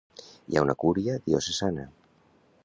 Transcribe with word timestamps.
Hi 0.53 0.57
ha 0.57 0.63
una 0.67 0.75
Cúria 0.83 1.19
Diocesana. 1.27 1.87